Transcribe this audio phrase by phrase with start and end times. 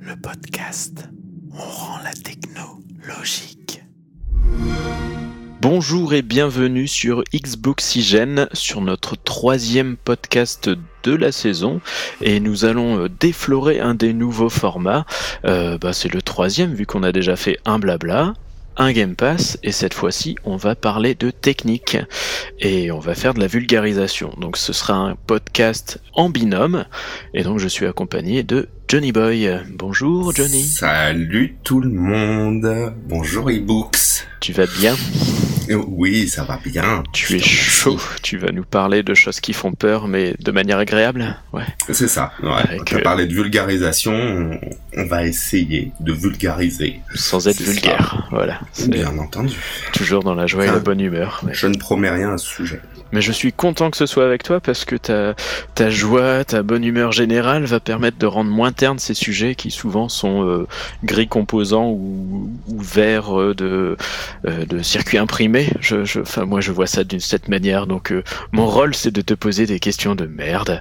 [0.00, 1.08] le podcast.
[1.52, 3.82] On rend la techno logique.
[5.60, 10.70] Bonjour et bienvenue sur Xboxygène, sur notre troisième podcast
[11.02, 11.80] de la saison
[12.20, 15.04] et nous allons euh, déflorer un des nouveaux formats.
[15.44, 18.34] Euh, bah, c'est le troisième vu qu'on a déjà fait un blabla,
[18.76, 21.96] un Game Pass et cette fois-ci on va parler de technique
[22.60, 24.32] et on va faire de la vulgarisation.
[24.38, 26.84] Donc ce sera un podcast en binôme
[27.34, 29.50] et donc je suis accompagné de Johnny Boy.
[29.74, 30.62] Bonjour Johnny.
[30.62, 32.94] Salut tout le monde.
[33.06, 34.26] Bonjour ebooks.
[34.40, 34.96] Tu vas bien?
[35.86, 37.02] Oui, ça va bien.
[37.12, 38.00] Tu es chaud.
[38.22, 41.36] Tu vas nous parler de choses qui font peur, mais de manière agréable?
[41.52, 41.66] Ouais.
[41.90, 42.32] C'est ça.
[42.42, 42.78] Ouais.
[42.90, 44.58] on va parler de vulgarisation.
[44.96, 47.00] On, va essayer de vulgariser.
[47.14, 48.26] Sans être vulgaire.
[48.30, 48.60] Voilà.
[48.88, 49.54] Bien entendu.
[49.92, 51.42] Toujours dans la joie et la bonne humeur.
[51.52, 52.80] Je ne promets rien à ce sujet.
[53.12, 55.34] Mais je suis content que ce soit avec toi parce que ta,
[55.74, 59.70] ta joie, ta bonne humeur générale va permettre de rendre moins ternes ces sujets qui
[59.70, 60.66] souvent sont euh,
[61.04, 62.48] gris composants ou,
[62.78, 63.96] verts euh, de,
[64.46, 65.70] euh, de circuits imprimés.
[65.80, 67.86] Je, je, moi, je vois ça d'une cette manière.
[67.86, 68.14] Donc,
[68.52, 70.80] mon rôle, c'est de te poser des questions de merde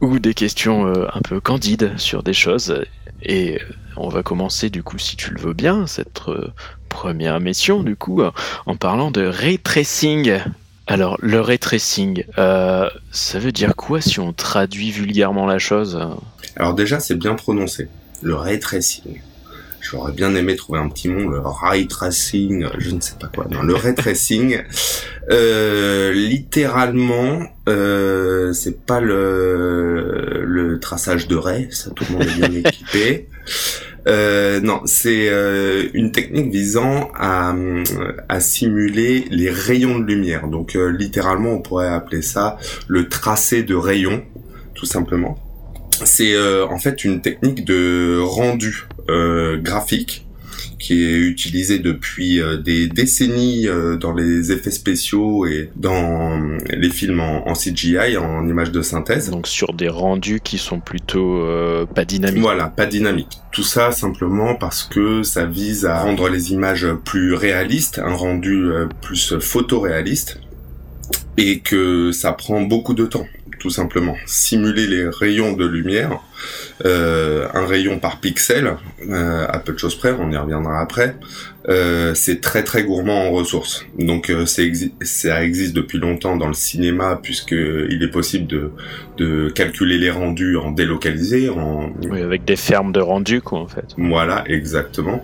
[0.00, 2.84] ou des questions un peu candides sur des choses.
[3.22, 3.58] Et
[3.96, 6.20] on va commencer, du coup, si tu le veux bien, cette
[6.88, 8.22] première mission, du coup,
[8.66, 10.38] en parlant de ray tracing.
[10.88, 16.00] Alors, le ray tracing, euh, ça veut dire quoi si on traduit vulgairement la chose?
[16.56, 17.88] Alors déjà, c'est bien prononcé,
[18.22, 19.20] le ray tracing.
[19.82, 23.46] J'aurais bien aimé trouver un petit mot, le ray tracing, je ne sais pas quoi.
[23.50, 24.62] Non, le ray tracing,
[25.30, 32.48] euh, littéralement, euh, c'est pas le, le traçage de ray, ça tout le monde est
[32.48, 33.28] bien équipé.
[34.08, 37.54] Euh, non, c'est euh, une technique visant à,
[38.40, 40.48] simuler les rayons de lumière.
[40.48, 44.22] Donc euh, littéralement, on pourrait appeler ça le tracé de rayons,
[44.74, 45.38] tout simplement.
[46.04, 50.27] C'est en fait une technique de rendu graphique
[50.78, 56.38] qui est utilisé depuis euh, des décennies euh, dans les effets spéciaux et dans
[56.70, 59.30] les films en, CGI, en images de synthèse.
[59.30, 62.42] Donc sur des rendus qui sont plutôt euh, pas dynamiques.
[62.42, 63.38] Voilà, pas dynamiques.
[63.50, 68.68] Tout ça simplement parce que ça vise à rendre les images plus réalistes, un rendu
[69.00, 70.40] plus photoréaliste
[71.36, 73.26] et que ça prend beaucoup de temps
[73.58, 74.16] tout simplement.
[74.26, 76.20] Simuler les rayons de lumière,
[76.84, 78.76] euh, un rayon par pixel,
[79.08, 81.16] euh, à peu de choses près, on y reviendra après,
[81.68, 83.84] euh, c'est très très gourmand en ressources.
[83.98, 88.70] Donc euh, ça existe depuis longtemps dans le cinéma puisque il est possible de,
[89.18, 93.68] de calculer les rendus en délocalisé, en oui, avec des fermes de rendus quoi en
[93.68, 93.94] fait.
[93.98, 95.22] Voilà, exactement,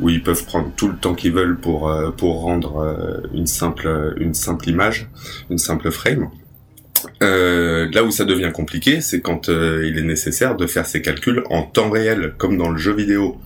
[0.00, 4.14] où ils peuvent prendre tout le temps qu'ils veulent pour euh, pour rendre une simple
[4.18, 5.08] une simple image,
[5.50, 6.28] une simple frame.
[7.22, 11.02] Euh, là où ça devient compliqué, c'est quand euh, il est nécessaire de faire ces
[11.02, 13.40] calculs en temps réel, comme dans le jeu vidéo.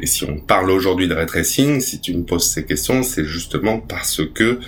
[0.00, 3.24] Et si on parle aujourd'hui de ray tracing, si tu me poses ces questions, c'est
[3.24, 4.60] justement parce que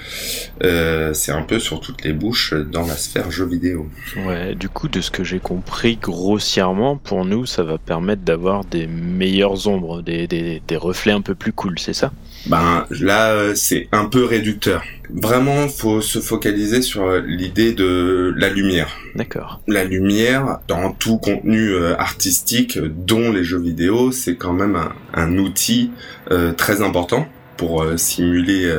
[0.64, 3.88] euh, c'est un peu sur toutes les bouches dans la sphère jeu vidéo.
[4.26, 8.64] Ouais, du coup, de ce que j'ai compris grossièrement, pour nous, ça va permettre d'avoir
[8.64, 12.10] des meilleures ombres, des, des, des reflets un peu plus cool, c'est ça?
[12.46, 18.96] Ben là, c'est un peu réducteur Vraiment, faut se focaliser sur l'idée de la lumière.
[19.16, 19.60] D'accord.
[19.66, 24.78] La lumière, dans tout contenu euh, artistique, dont les jeux vidéo, c'est quand même
[25.14, 25.90] un, outil
[26.30, 28.72] euh, très important pour euh, simuler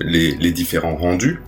[0.00, 1.40] les, les différents rendus.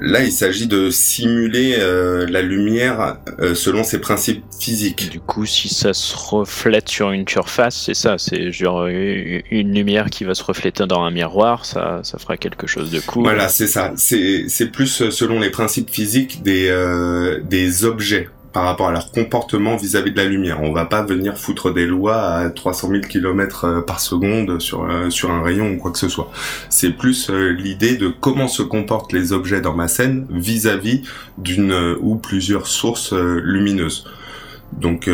[0.00, 5.10] Là, il s'agit de simuler euh, la lumière euh, selon ses principes physiques.
[5.10, 10.10] Du coup, si ça se reflète sur une surface, c'est ça, c'est genre une lumière
[10.10, 13.24] qui va se refléter dans un miroir, ça, ça fera quelque chose de cool.
[13.24, 13.92] Voilà, c'est ça.
[13.96, 19.76] C'est plus selon les principes physiques des, euh, des objets par rapport à leur comportement
[19.76, 20.60] vis-à-vis de la lumière.
[20.64, 25.10] On va pas venir foutre des lois à 300 000 km par seconde sur euh,
[25.10, 26.28] sur un rayon ou quoi que ce soit.
[26.68, 31.02] C'est plus euh, l'idée de comment se comportent les objets dans ma scène vis-à-vis
[31.38, 34.08] d'une euh, ou plusieurs sources lumineuses.
[34.72, 35.08] Donc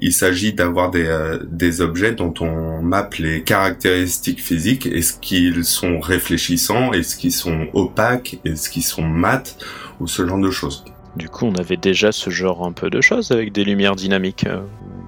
[0.00, 6.92] il s'agit d'avoir des, objets dont on mappe les caractéristiques physiques, est-ce qu'ils sont réfléchissants,
[6.92, 9.56] est-ce qu'ils sont opaques, est-ce qu'ils sont mat,
[10.00, 10.84] ou ce genre de choses.
[11.16, 14.46] Du coup, on avait déjà ce genre un peu de choses avec des lumières dynamiques.
[14.46, 14.60] Euh,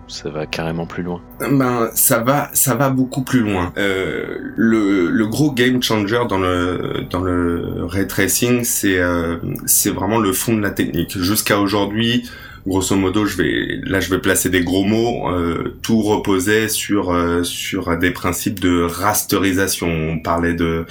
[0.09, 1.21] ça va carrément plus loin.
[1.41, 3.73] Ben, ça va, ça va beaucoup plus loin.
[3.79, 9.91] Euh, le, le, gros game changer dans le dans le ray tracing, c'est euh, c'est
[9.91, 11.17] vraiment le fond de la technique.
[11.19, 12.29] Jusqu'à aujourd'hui,
[12.67, 15.31] grosso modo, je vais là, je vais placer des gros mots.
[15.31, 19.89] Euh, tout reposait sur euh, sur des principes de rasterisation.
[19.89, 20.85] On parlait de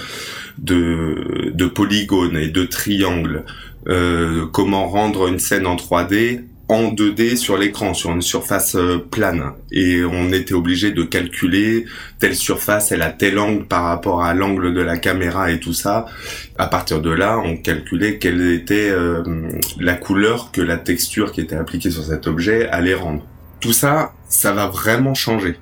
[0.58, 3.44] de de polygones et de triangles.
[3.88, 8.98] Euh, comment rendre une scène en 3D en 2D sur l'écran, sur une surface euh,
[8.98, 9.52] plane.
[9.72, 11.84] Et on était obligé de calculer
[12.18, 15.74] telle surface, elle a tel angle par rapport à l'angle de la caméra et tout
[15.74, 16.06] ça.
[16.58, 19.22] À partir de là, on calculait quelle était euh,
[19.78, 23.22] la couleur que la texture qui était appliquée sur cet objet allait rendre.
[23.60, 25.56] Tout ça, ça va vraiment changer.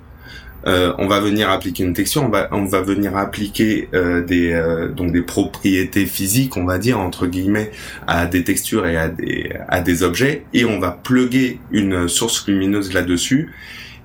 [0.67, 4.51] Euh, on va venir appliquer une texture, on va, on va venir appliquer euh, des,
[4.51, 7.71] euh, donc des propriétés physiques, on va dire entre guillemets,
[8.07, 12.47] à des textures et à des, à des objets, et on va plugger une source
[12.47, 13.51] lumineuse là-dessus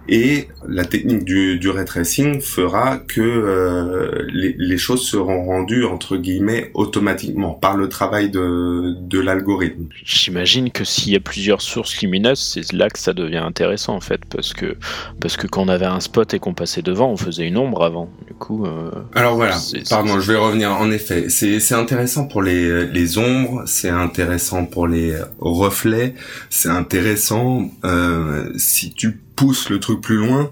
[0.09, 5.85] et la technique du, du ray tracing fera que euh, les, les, choses seront rendues
[5.85, 9.87] entre guillemets automatiquement par le travail de, de l'algorithme.
[10.05, 14.01] J'imagine que s'il y a plusieurs sources lumineuses, c'est là que ça devient intéressant en
[14.01, 14.77] fait, parce que
[15.21, 17.85] parce que quand on avait un spot et qu'on passait devant, on faisait une ombre
[17.85, 18.09] avant.
[18.27, 18.67] Du coup.
[18.67, 19.57] Euh, Alors voilà.
[19.89, 20.71] Pardon, je vais revenir.
[20.73, 26.15] En effet, c'est c'est intéressant pour les les ombres, c'est intéressant pour les reflets,
[26.51, 30.51] c'est intéressant euh, si tu pousse le truc plus loin,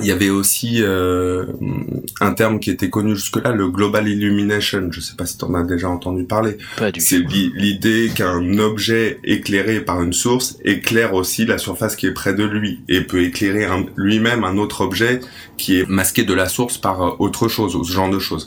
[0.00, 1.46] il y avait aussi euh,
[2.20, 4.88] un terme qui était connu jusque-là, le global illumination.
[4.90, 6.58] Je sais pas si tu en as déjà entendu parler.
[6.98, 12.34] C'est l'idée qu'un objet éclairé par une source éclaire aussi la surface qui est près
[12.34, 13.66] de lui et peut éclairer
[13.96, 15.20] lui-même un autre objet
[15.56, 18.46] qui est masqué de la source par euh, autre chose, ou ce genre de choses.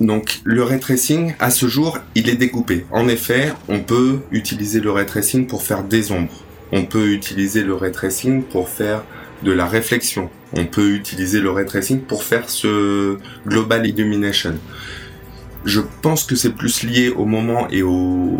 [0.00, 2.84] Donc le ray tracing, à ce jour, il est découpé.
[2.90, 7.62] En effet, on peut utiliser le ray tracing pour faire des ombres on peut utiliser
[7.62, 9.04] le ray tracing pour faire
[9.42, 10.30] de la réflexion.
[10.56, 14.54] On peut utiliser le ray tracing pour faire ce global illumination.
[15.64, 18.38] Je pense que c'est plus lié au moment et au,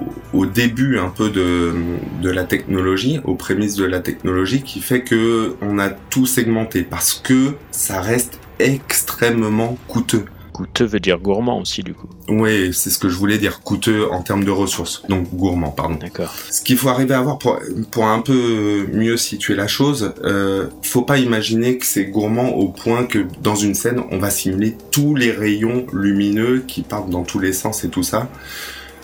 [0.53, 1.73] début un peu de,
[2.21, 6.82] de, la technologie, aux prémices de la technologie, qui fait que on a tout segmenté
[6.82, 10.27] parce que ça reste extrêmement coûteux.
[10.55, 12.09] Coûteux veut dire gourmand aussi, du coup.
[12.29, 15.03] Oui, c'est ce que je voulais dire, coûteux en termes de ressources.
[15.09, 15.97] Donc gourmand, pardon.
[15.97, 16.33] D'accord.
[16.49, 17.59] Ce qu'il faut arriver à voir pour,
[17.91, 22.69] pour un peu mieux situer la chose, euh, faut pas imaginer que c'est gourmand au
[22.69, 27.25] point que dans une scène, on va simuler tous les rayons lumineux qui partent dans
[27.25, 28.29] tous les sens et tout ça.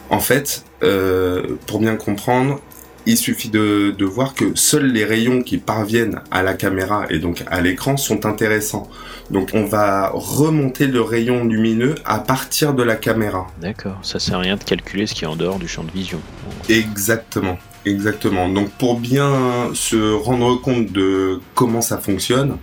[0.08, 2.60] En fait, euh, pour bien comprendre,
[3.10, 7.18] il suffit de, de, voir que seuls les rayons qui parviennent à la caméra et
[7.18, 8.88] donc à l'écran sont intéressants.
[9.30, 13.48] Donc on va remonter le rayon lumineux à partir de la caméra.
[13.60, 15.90] D'accord, ça sert à rien de calculer ce qui est en dehors du champ de
[15.90, 16.20] vision.
[16.68, 18.48] Exactement, exactement.
[18.48, 22.58] Donc pour bien se rendre compte de comment ça fonctionne,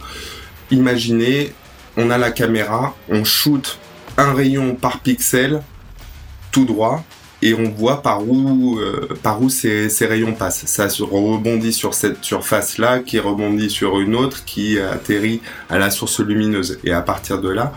[0.72, 1.52] imaginez,
[1.98, 3.80] on a la caméra, on shoot
[4.18, 5.62] un rayon par pixel
[6.52, 7.04] tout droit
[7.42, 10.66] et on voit par où euh, par où ces, ces, rayons passent.
[10.66, 15.78] Ça se rebondit sur cette surface là, qui rebondit sur une autre, qui atterrit à
[15.78, 16.80] la source lumineuse.
[16.84, 17.74] Et à partir de là,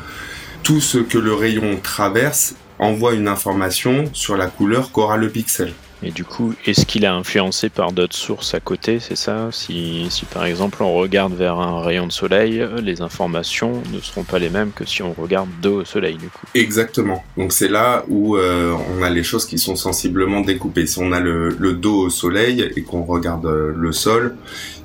[0.63, 5.73] tout ce que le rayon traverse envoie une information sur la couleur qu'aura le pixel.
[6.03, 9.51] Et du coup, est-ce qu'il est influencé par d'autres sources à côté, c'est ça?
[9.53, 14.39] Si, par exemple on regarde vers un rayon de soleil, les informations ne seront pas
[14.39, 16.47] les mêmes que si on regarde dos au soleil du coup.
[16.55, 17.23] Exactement.
[17.37, 20.87] Donc c'est là où euh, on a les choses qui sont sensiblement découpées.
[20.87, 24.37] Si on a le, le dos au soleil et qu'on regarde euh, le sol,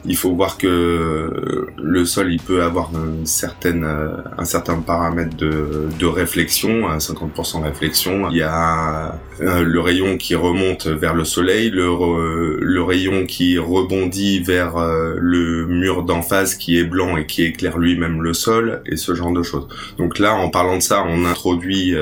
[0.08, 5.36] il faut voir que le sol il peut avoir une certaine euh, un certain paramètre
[5.36, 8.30] de, de réflexion, à 50% réflexion.
[8.30, 13.58] Il y a euh, le rayon qui remonte vers le soleil, le, le rayon qui
[13.58, 18.34] rebondit vers euh, le mur d'en face qui est blanc et qui éclaire lui-même le
[18.34, 19.68] sol et ce genre de choses.
[19.98, 21.96] Donc là, en parlant de ça, on introduit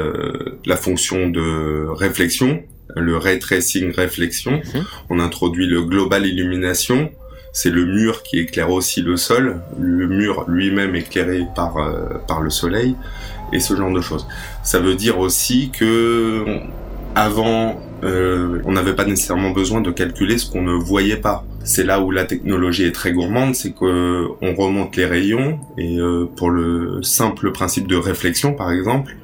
[0.66, 2.64] la fonction de réflexion,
[2.96, 4.54] le ray tracing réflexion.
[4.54, 4.84] Mhm.
[5.10, 7.12] On introduit le global illumination
[7.54, 12.42] c'est le mur qui éclaire aussi le sol, le mur lui-même éclairé par, euh, par
[12.42, 12.96] le soleil,
[13.54, 14.28] et ce genre de choses.
[14.64, 16.44] Ça veut dire aussi que
[17.16, 21.46] avant, euh, on n'avait pas nécessairement besoin de calculer ce qu'on ne voyait pas.
[21.64, 26.00] C'est là où la technologie est très gourmande, c'est que on remonte les rayons et
[26.00, 29.16] euh, pour le simple principe de réflexion, par exemple,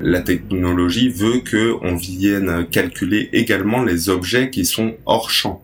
[0.00, 5.62] la technologie veut que on vienne calculer également les objets qui sont hors champ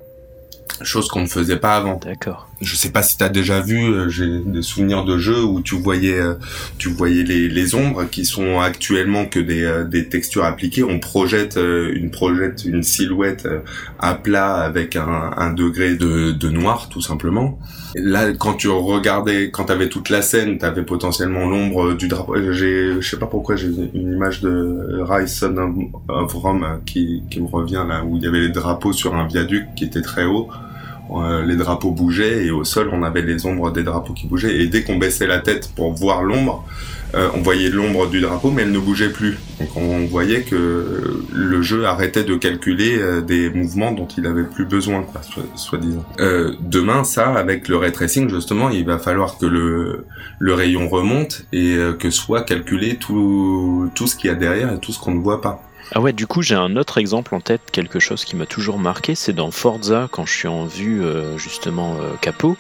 [0.83, 2.01] chose qu'on ne faisait pas avant.
[2.03, 2.49] D'accord.
[2.61, 5.61] Je sais pas si tu as déjà vu, euh, j'ai des souvenirs de jeux où
[5.61, 6.35] tu voyais, euh,
[6.79, 10.85] tu voyais les, les, ombres qui sont actuellement que des, euh, des textures appliquées.
[10.85, 13.49] On projette une projette une silhouette
[13.99, 17.59] à plat avec un, un degré de, de, noir tout simplement.
[17.95, 22.09] Là, quand tu regardais, quand tu avais toute la scène, tu avais potentiellement l'ombre du
[22.09, 22.37] drapeau.
[22.53, 25.45] J'ai, je sais pas pourquoi j'ai une image de Rise
[26.09, 29.27] of Rome qui, qui me revient là où il y avait les drapeaux sur un
[29.27, 30.49] viaduc qui était très haut
[31.21, 34.63] euh, les drapeaux bougeaient et au sol on avait les ombres des drapeaux qui bougeaient
[34.63, 36.65] et dès qu'on baissait la tête pour voir l'ombre,
[37.15, 39.39] euh, on voyait l'ombre du drapeau mais elle ne bougeait plus.
[39.61, 44.45] Donc on voyait que le jeu arrêtait de calculer euh, des mouvements dont il avait
[44.45, 45.05] plus besoin,
[45.57, 46.05] soi-disant.
[46.61, 50.07] demain, ça, avec le ray tracing, justement, il va falloir que le,
[50.39, 54.79] le rayon remonte et que soit calculé tout, tout ce qu'il y a derrière et
[54.79, 55.63] tout ce qu'on ne voit pas.
[55.95, 58.79] Ah ouais, du coup, j'ai un autre exemple en tête, quelque chose qui m'a toujours
[58.79, 62.57] marqué, c'est dans Forza, quand je suis en vue euh, justement euh, capot,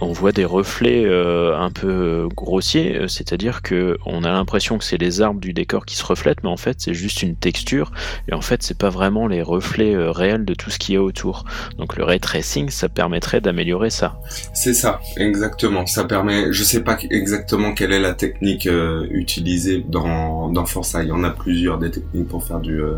[0.00, 4.96] on voit des reflets euh, un peu grossiers, c'est-à-dire que on a l'impression que c'est
[4.96, 7.92] les arbres du décor qui se reflètent, mais en fait c'est juste une texture,
[8.26, 11.44] et en fait c'est pas vraiment les reflets réels de tout ce qui est autour.
[11.78, 14.18] Donc le ray tracing, ça permettrait d'améliorer ça.
[14.54, 15.86] C'est ça, exactement.
[15.86, 18.68] Ça permet, je sais pas exactement quelle est la technique
[19.10, 22.94] utilisée dans, dans Forza, il y en a plusieurs des techniques pour faire du euh,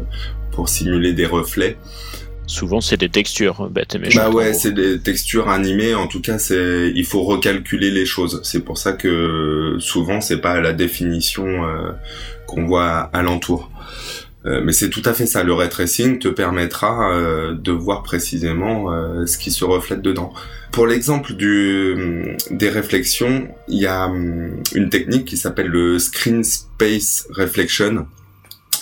[0.52, 1.76] pour simuler des reflets.
[2.47, 5.95] Souvent, c'est des textures bêtes et Bah ouais, c'est des textures animées.
[5.95, 8.40] En tout cas, c'est il faut recalculer les choses.
[8.45, 11.93] C'est pour ça que souvent, c'est pas la définition euh,
[12.47, 13.71] qu'on voit alentour.
[14.45, 15.43] Euh, mais c'est tout à fait ça.
[15.43, 17.19] Le ray tracing te permettra
[17.50, 18.90] de voir précisément
[19.25, 20.35] ce qui se reflète dedans.
[20.75, 26.43] Pour l'exemple du des réflexions, il y a hum, une technique qui s'appelle le screen
[26.43, 28.09] space reflection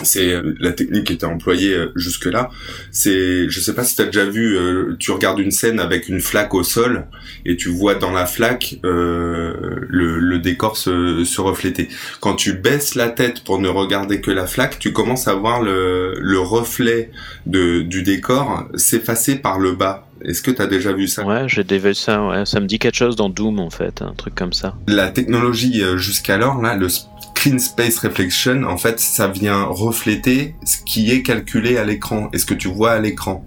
[0.01, 2.49] c'est euh, la technique qui était employée euh, jusque là.
[2.91, 6.09] C'est, je sais pas si tu as déjà vu, euh, tu regardes une scène avec
[6.09, 7.05] une flaque au sol
[7.45, 11.89] et tu vois dans la flaque le, décor se, se, refléter.
[12.19, 15.61] Quand tu baisses la tête pour ne regarder que la flaque, tu commences à voir
[15.61, 17.11] le, le reflet
[17.45, 20.07] de, du décor s'effacer par le bas.
[20.25, 21.25] Est-ce que tu as déjà vu ça?
[21.25, 22.25] Ouais, j'ai déjà vu ça.
[22.25, 22.45] Ouais.
[22.45, 24.75] Ça me dit quelque chose dans Doom en fait, un truc comme ça.
[24.87, 26.87] La technologie jusqu'alors, là, le
[27.35, 32.37] Clean Space Reflection, en fait, ça vient refléter ce qui est calculé à l'écran et
[32.37, 33.45] ce que tu vois à l'écran?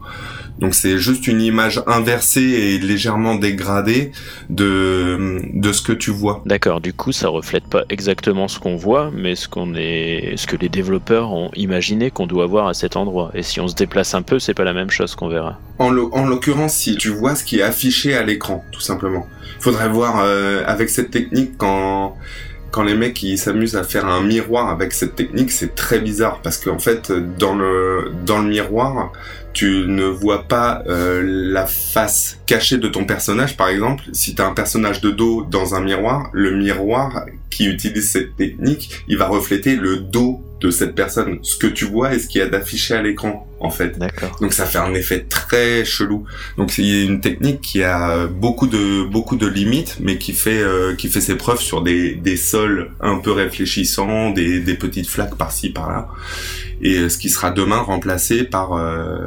[0.58, 4.12] Donc c'est juste une image inversée et légèrement dégradée
[4.48, 6.42] de de ce que tu vois.
[6.46, 6.80] D'accord.
[6.80, 10.56] Du coup, ça reflète pas exactement ce qu'on voit, mais ce qu'on est, ce que
[10.56, 13.30] les développeurs ont imaginé qu'on doit voir à cet endroit.
[13.34, 15.58] Et si on se déplace un peu, c'est pas la même chose qu'on verra.
[15.78, 19.26] En l'occurrence, si tu vois ce qui est affiché à l'écran, tout simplement.
[19.58, 22.16] Il faudrait voir euh, avec cette technique quand
[22.70, 26.40] quand les mecs ils s'amusent à faire un miroir avec cette technique, c'est très bizarre
[26.42, 29.12] parce qu'en fait dans le dans le miroir,
[29.56, 34.04] tu ne vois pas euh, la face cachée de ton personnage par exemple.
[34.12, 38.36] Si tu as un personnage de dos dans un miroir, le miroir qui utilise cette
[38.36, 42.26] technique, il va refléter le dos de cette personne, ce que tu vois et ce
[42.28, 43.98] qu'il y a d'affiché à l'écran, en fait.
[43.98, 44.36] D'accord.
[44.42, 46.24] Donc ça fait un effet très chelou.
[46.58, 50.94] Donc c'est une technique qui a beaucoup de beaucoup de limites, mais qui fait euh,
[50.94, 55.36] qui fait ses preuves sur des des sols un peu réfléchissants, des des petites flaques
[55.36, 56.08] par-ci par-là,
[56.80, 59.26] et euh, ce qui sera demain remplacé par euh,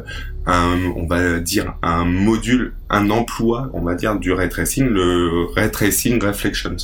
[0.50, 5.46] un, on va dire un module, un emploi, on va dire du ray tracing, le
[5.56, 6.78] ray tracing reflections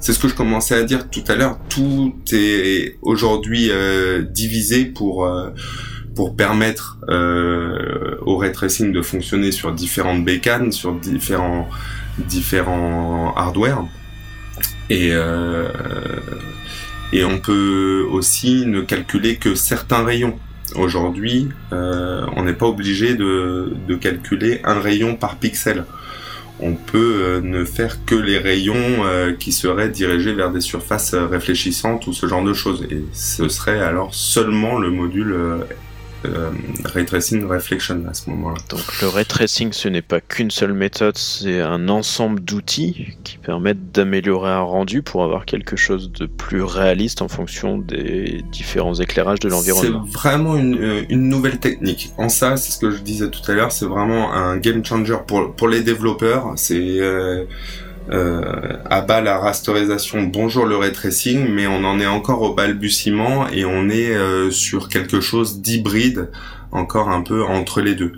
[0.00, 1.58] c'est ce que je commençais à dire tout à l'heure.
[1.68, 5.50] Tout est aujourd'hui euh, divisé pour euh,
[6.14, 11.68] pour permettre euh, au ray tracing de fonctionner sur différentes bécanes, sur différents
[12.18, 13.84] différents hardware.
[14.88, 15.12] Et
[17.12, 20.38] et on peut aussi ne calculer que certains rayons.
[20.76, 25.84] Aujourd'hui, on n'est pas obligé de, calculer un rayon par pixel
[26.62, 31.14] on peut euh, ne faire que les rayons euh, qui seraient dirigés vers des surfaces
[31.14, 32.86] euh, réfléchissantes ou ce genre de choses.
[32.90, 35.36] Et ce serait alors seulement le module
[36.26, 36.50] euh,
[36.84, 38.58] ray tracing reflection à ce moment-là.
[38.68, 43.38] Donc le ray tracing, ce n'est pas qu'une seule méthode, c'est un ensemble d'outils qui
[43.38, 48.94] permettent d'améliorer un rendu pour avoir quelque chose de plus réaliste en fonction des différents
[48.94, 50.04] éclairages de l'environnement.
[50.06, 52.12] C'est vraiment une, euh, une, nouvelle technique.
[52.18, 55.16] En ça, c'est ce que je disais tout à l'heure, c'est vraiment un game changer
[55.26, 56.52] pour, pour les développeurs.
[56.56, 57.44] C'est euh,
[58.12, 60.92] à bas la rasterisation, bonjour le ray
[61.48, 66.28] mais on en est encore au balbutiement et on est euh, sur quelque chose d'hybride,
[66.72, 68.12] encore un peu entre les deux.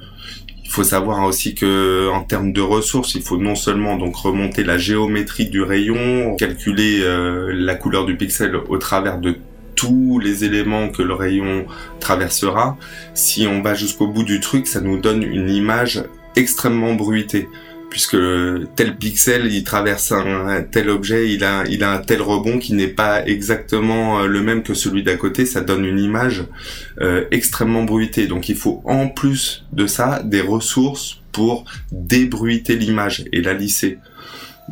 [0.64, 4.64] Il faut savoir aussi que en termes de ressources, il faut non seulement donc remonter
[4.64, 9.36] la géométrie du rayon, calculer euh, la couleur du pixel au travers de
[9.74, 11.66] tous les éléments que le rayon
[12.00, 12.78] traversera.
[13.12, 16.02] Si on va jusqu'au bout du truc, ça nous donne une image
[16.36, 17.48] extrêmement bruitée
[17.92, 18.16] puisque
[18.74, 22.72] tel pixel il traverse un, tel objet, il a il a un tel rebond qui
[22.72, 26.46] n'est pas exactement euh, le même que celui d'à côté, ça donne une image
[27.02, 28.26] euh, extrêmement bruitée.
[28.26, 33.98] Donc il faut en plus de ça des ressources pour débruiter l'image et la lisser.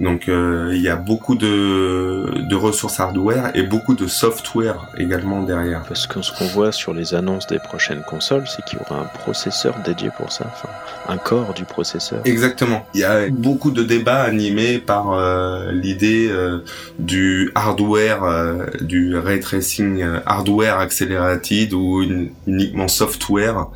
[0.01, 5.43] Donc euh, il y a beaucoup de, de ressources hardware et beaucoup de software également
[5.43, 5.83] derrière.
[5.87, 9.03] Parce que ce qu'on voit sur les annonces des prochaines consoles, c'est qu'il y aura
[9.03, 10.71] un processeur dédié pour ça, enfin
[11.09, 12.21] un corps du processeur.
[12.25, 12.87] Exactement.
[12.95, 16.59] Il y a beaucoup de débats animés par euh, l'idée euh,
[16.99, 22.03] du hardware, euh, du ray tracing hardware accelerated ou
[22.47, 23.67] uniquement software.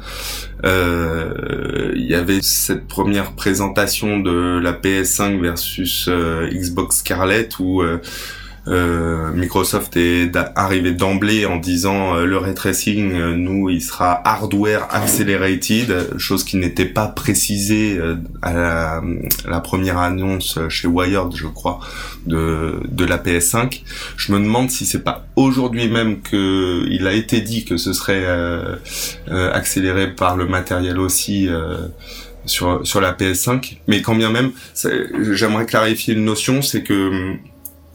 [0.64, 7.82] Il y avait cette première présentation de la PS5 versus Xbox Scarlett où
[8.66, 14.86] euh, Microsoft est arrivé d'emblée en disant euh, le ray euh, nous, il sera hardware
[14.90, 18.00] accelerated, chose qui n'était pas précisée
[18.42, 21.80] à la, première annonce chez Wired, je crois,
[22.26, 23.82] de, de la PS5.
[24.16, 27.92] Je me demande si c'est pas aujourd'hui même que il a été dit que ce
[27.92, 28.24] serait
[29.30, 31.48] accéléré par le matériel aussi.
[32.46, 34.50] sur, sur la PS5, mais quand bien même,
[35.32, 37.38] j'aimerais clarifier une notion, c'est que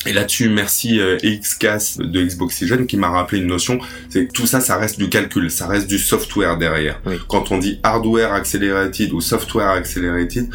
[0.06, 3.80] et là-dessus, merci euh, XCAS de Xboxygen qui m'a rappelé une notion,
[4.10, 7.02] c'est que tout ça, ça reste du calcul, ça reste du software derrière.
[7.28, 10.50] Quand on dit hardware accelerated ou software accelerated,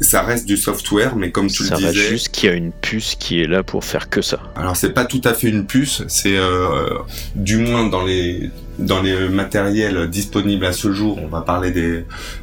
[0.00, 1.86] ça reste du software, mais comme tu le disais...
[1.86, 4.40] Ça juste qu'il y a une puce qui est là pour faire que ça.
[4.56, 6.98] Alors c'est pas tout à fait une puce, c'est euh,
[7.36, 11.70] du moins dans les dans les matériels disponibles à ce jour, on va parler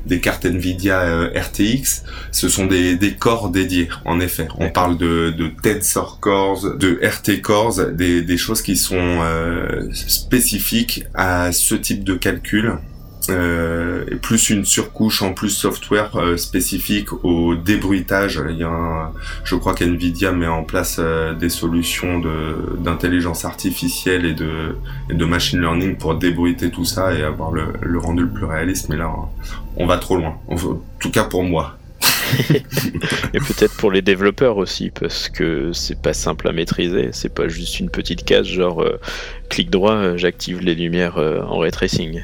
[0.06, 4.48] des, cartes Nvidia euh, RTX, ce sont des, des corps dédiés, en effet.
[4.58, 9.88] On parle de, de Tensor Cores, de RT Cores, des, des choses qui sont euh,
[9.91, 12.77] spécifiques à ce type de calcul
[13.29, 18.41] euh, plus une surcouche en plus software euh, spécifique au débruitage.
[18.50, 19.12] Il y a
[19.43, 22.22] je crois qu'NVIDIA met en place euh, des solutions
[22.79, 28.24] d'intelligence artificielle et de, machine learning pour débruiter tout ça et avoir le, le rendu
[28.24, 28.89] le plus réaliste.
[28.89, 29.12] Mais là,
[29.75, 30.38] on va trop loin.
[30.48, 30.55] En
[31.00, 31.77] tout cas pour moi.
[33.34, 37.10] et peut-être pour les développeurs aussi, parce que c'est pas simple à maîtriser.
[37.12, 38.86] C'est pas juste une petite case genre
[39.50, 42.22] clic droit, j'active les lumières en ray tracing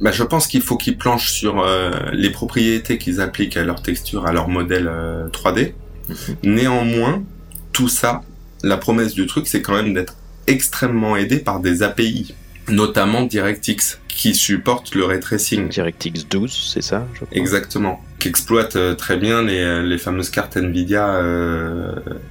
[0.00, 3.82] bah, je pense qu'il faut qu'ils planchent sur euh, les propriétés qu'ils appliquent à leur
[3.82, 4.90] texture, à leur modèle
[5.32, 5.72] 3D.
[6.10, 6.36] Euh, mhm.
[6.54, 7.24] Néanmoins,
[7.72, 8.22] tout ça,
[8.62, 10.14] la promesse du truc, c'est quand même d'être
[10.46, 12.34] extrêmement aidé par des API,
[12.68, 15.68] notamment DirectX, qui supporte le ray tracing.
[15.68, 17.28] DirectX 12, c'est ça je crois.
[17.36, 21.20] Exactement, qui exploite euh, très bien les, les fameuses cartes Nvidia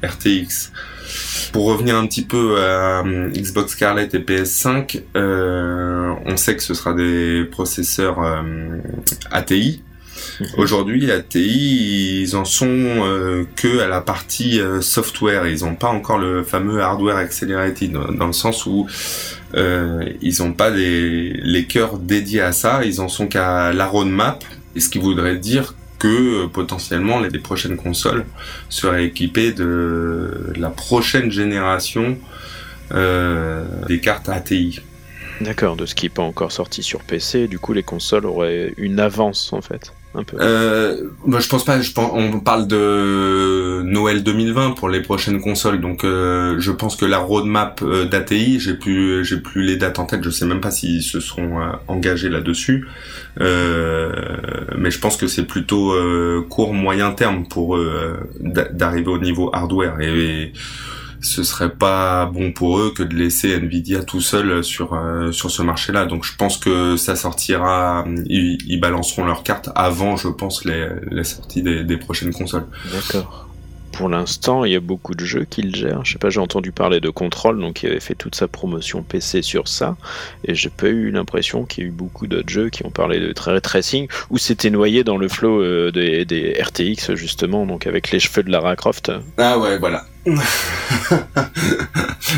[0.04, 0.72] RTX.
[1.52, 6.64] Pour revenir un petit peu à euh, Xbox Scarlett et PS5, euh, on sait que
[6.64, 8.80] ce sera des processeurs euh,
[9.32, 9.82] ATI.
[10.40, 10.48] Mhm.
[10.58, 15.48] Aujourd'hui, ATI, ils en sont que à la partie software.
[15.48, 18.88] Ils n'ont pas encore le fameux hardware accelerated, dans le sens où
[19.56, 22.84] ils n'ont pas les cœurs dédiés à ça.
[22.84, 24.44] Ils en sont qu'à la roadmap.
[24.76, 28.26] Et ce qui voudrait dire que euh, potentiellement les, prochaines consoles
[28.70, 32.18] seraient équipées de la prochaine génération
[32.92, 34.82] euh, des cartes ATI.
[35.42, 38.74] D'accord, de ce qui n'est pas encore sorti sur PC, du coup les consoles auraient
[38.78, 39.94] une avance en fait.
[40.40, 41.82] Euh, bah, je pense pas.
[41.82, 46.96] Je pense, on parle de Noël 2020 pour les prochaines consoles, donc euh, je pense
[46.96, 50.24] que la roadmap euh, d'ATI, j'ai plus, j'ai plus les dates en tête.
[50.24, 52.88] Je sais même pas s'ils se sont euh, engagés là-dessus,
[53.40, 55.94] mais je pense que c'est plutôt
[56.50, 57.78] court moyen terme pour
[58.40, 60.52] d'arriver au niveau hardware et
[61.28, 65.52] ce serait pas bon pour eux que de laisser Nvidia tout seul sur euh, sur
[65.52, 66.06] ce marché-là.
[66.06, 71.24] Donc je pense que ça sortira, ils, balanceront leurs cartes avant, je pense, les, les
[71.24, 72.68] sorties des, des prochaines consoles.
[72.92, 73.47] D'accord
[73.98, 76.06] pour l'instant, il y a beaucoup de jeux qui le gèrent.
[76.06, 79.02] Je sais pas, j'ai entendu parler de Control, donc il avait fait toute sa promotion
[79.02, 79.98] PC sur ça,
[80.46, 83.20] et j'ai pas eu l'impression qu'il y a eu beaucoup d'autres jeux qui ont parlé
[83.20, 87.88] de ray tracing, ou c'était noyé dans le flow euh, des, des, RTX justement, donc
[87.88, 89.12] avec les cheveux de Lara Croft.
[89.40, 90.06] Ah ouais, voilà.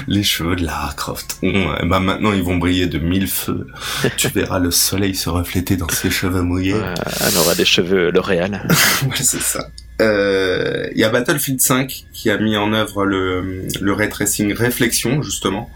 [0.07, 1.39] les cheveux de Lara Croft.
[1.41, 3.67] bah maintenant ils vont briller de mille feux.
[4.15, 6.79] tu verras le soleil se refléter dans ses cheveux mouillés.
[7.19, 8.65] elle aura des cheveux L'Oréal.
[9.03, 9.67] ouais, c'est ça.
[9.99, 14.53] Il euh, y a Battlefield 5 qui a mis en œuvre le, le ray tracing
[14.53, 15.69] réflexion justement.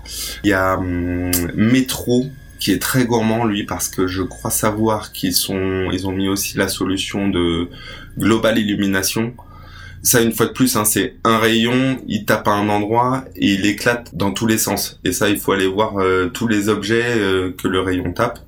[0.46, 5.12] Il y a hum, Metro qui est très gourmand lui parce que je crois savoir
[5.12, 7.68] qu'ils sont ils ont mis aussi la solution de
[8.18, 9.34] global illumination.
[10.04, 13.56] Ça une fois de plus hein, c'est un rayon, il tape à un endroit et
[13.56, 15.02] il éclate dans tous les sens.
[15.04, 18.40] Et ça il faut aller voir euh, tous les objets euh, que le rayon tape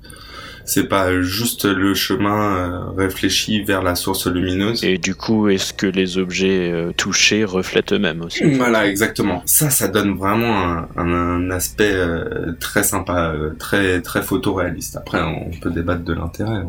[0.65, 4.83] c'est pas juste le chemin euh, réfléchi vers la source lumineuse.
[4.83, 8.43] Et du coup, est-ce que les objets euh, touchés reflètent eux-mêmes aussi?
[8.55, 9.43] Voilà, exactement.
[9.45, 14.97] Ça, ça donne vraiment un, aspect euh, très sympa, très très photoréaliste.
[14.97, 16.63] Après, on peut débattre de l'intérêt.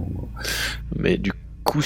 [0.97, 1.33] Mais du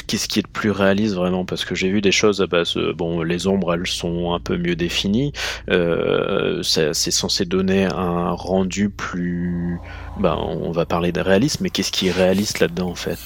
[0.07, 1.44] qu'est-ce qui est le plus réaliste vraiment?
[1.44, 4.57] Parce que j'ai vu des choses à base, bon, les ombres, elles sont un peu
[4.57, 5.33] mieux définies.
[5.70, 9.79] Euh, c'est censé donner un rendu plus.
[10.18, 13.18] Ben, on va parler de réalisme, mais qu'est-ce qui est réaliste là-dedans en fait?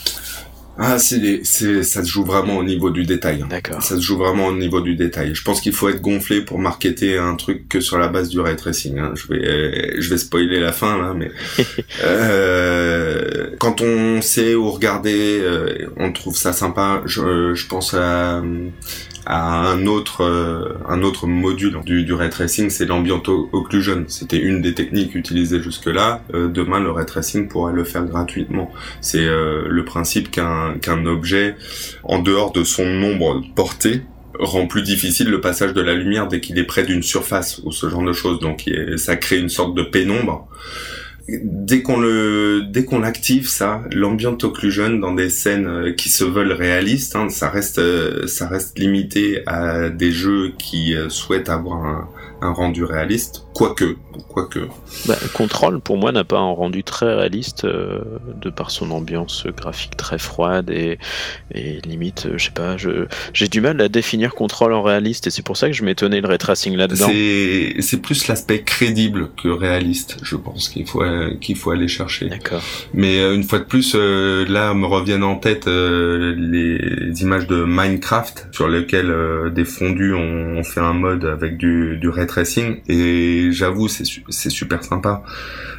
[0.76, 3.42] Ah, c'est, c'est, ça se joue vraiment au niveau du détail.
[3.42, 3.46] Hein.
[3.48, 3.82] D'accord.
[3.82, 5.34] Ça se joue vraiment au niveau du détail.
[5.34, 8.40] Je pense qu'il faut être gonflé pour marketer un truc que sur la base du
[8.40, 8.98] ray tracing.
[8.98, 9.12] Hein.
[9.14, 11.30] Je vais, je vais spoiler la fin là, mais
[12.04, 17.02] euh, quand on sait où regarder, euh, on trouve ça sympa.
[17.06, 18.42] Je, je pense à
[19.26, 24.04] à un autre euh, un autre module du, du ray tracing, c'est l'ambient occlusion.
[24.08, 26.22] C'était une des techniques utilisées jusque-là.
[26.34, 28.72] Euh, demain, le ray tracing pourrait le faire gratuitement.
[29.00, 31.56] C'est euh, le principe qu'un qu'un objet,
[32.02, 34.02] en dehors de son nombre porté,
[34.38, 37.72] rend plus difficile le passage de la lumière dès qu'il est près d'une surface ou
[37.72, 38.40] ce genre de choses.
[38.40, 40.48] Donc ça crée une sorte de pénombre
[41.28, 46.24] dès qu'on le dès qu'on active ça l'ambient occlusion dans des scènes euh, qui se
[46.24, 51.48] veulent réalistes hein, ça reste euh, ça reste limité à des jeux qui euh, souhaitent
[51.48, 52.08] avoir
[52.42, 53.96] un rendu réaliste, quoique,
[54.28, 54.58] quoique.
[55.06, 58.00] Bah, Control, pour moi, n'a pas un rendu très réaliste euh,
[58.40, 60.98] de par son ambiance graphique très froide et,
[61.54, 62.76] et limite, euh, je sais pas,
[63.32, 66.20] j'ai du mal à définir Control en réaliste et c'est pour ça que je m'étonnais
[66.20, 67.08] le retracing là-dedans.
[67.80, 71.02] C'est plus l'aspect crédible que réaliste, je pense qu'il faut
[71.40, 72.28] qu'il faut aller chercher.
[72.28, 72.62] D'accord.
[72.92, 78.48] Mais euh, une fois de plus, là me reviennent en tête les images de Minecraft
[78.52, 79.14] sur lesquelles
[79.54, 84.82] des fondus ont, fait un mode avec du, du tracing et j'avoue c'est c'est super
[84.84, 85.22] sympa.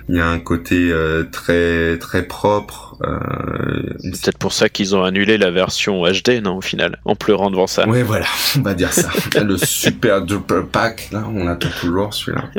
[0.07, 2.97] Il y a un côté euh, très très propre.
[3.03, 3.19] Euh,
[3.99, 7.49] c'est peut-être pour ça qu'ils ont annulé la version HD, non, au final, en pleurant
[7.49, 7.85] devant ça.
[7.87, 9.09] Oui, voilà, on va dire ça.
[9.41, 12.49] le super duper pack, là, on attend toujours celui-là.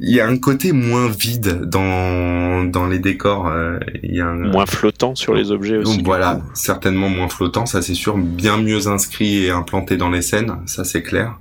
[0.00, 3.48] Il y a un côté moins vide dans dans les décors.
[3.48, 6.02] Euh, il y a moins flottant sur les objets aussi.
[6.02, 8.16] voilà, certainement moins flottant, ça c'est sûr.
[8.16, 11.38] Bien mieux inscrit et implanté dans les scènes, ça c'est clair